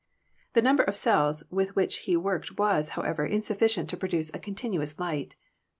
The 0.53 0.63
number 0.63 0.81
of 0.81 0.95
cells 0.97 1.43
with 1.51 1.75
which 1.75 1.99
he 2.09 2.17
worked 2.17 2.57
was, 2.57 2.89
however, 2.97 3.23
insufficient 3.23 3.87
to 3.91 3.97
produce 3.97 4.33
a 4.33 4.39
continuous 4.39 4.97
light. 4.97 5.35